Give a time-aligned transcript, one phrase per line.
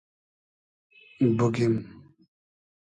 [1.37, 1.75] بوگیم